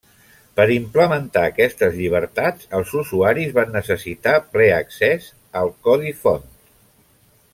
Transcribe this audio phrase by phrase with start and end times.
[0.59, 5.31] Per implementar aquestes llibertats, els usuaris van necessitar ple accés
[5.63, 6.49] al codi font.